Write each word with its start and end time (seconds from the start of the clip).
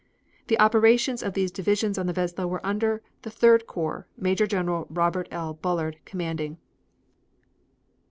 The 0.47 0.59
operations 0.59 1.21
of 1.21 1.33
these 1.35 1.51
divisions 1.51 1.99
on 1.99 2.07
the 2.07 2.11
Vesle 2.13 2.49
were 2.49 2.65
under 2.65 3.03
the 3.21 3.29
Third 3.29 3.67
Corps, 3.67 4.07
Maj. 4.17 4.41
Gen. 4.49 4.67
Robert 4.89 5.27
L. 5.29 5.53
Bullard, 5.53 5.99
commanding. 6.05 6.57